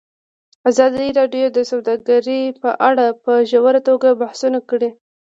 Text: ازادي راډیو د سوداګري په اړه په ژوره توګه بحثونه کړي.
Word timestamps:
ازادي 0.69 1.07
راډیو 1.19 1.47
د 1.53 1.59
سوداګري 1.71 2.41
په 2.61 2.69
اړه 2.89 3.05
په 3.23 3.33
ژوره 3.49 3.81
توګه 3.87 4.09
بحثونه 4.21 4.59
کړي. 4.69 4.89